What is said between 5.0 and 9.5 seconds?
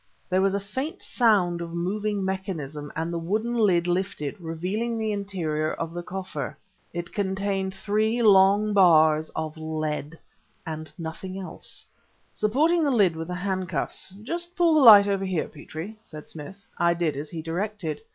interior of the coffer. It contained three long bars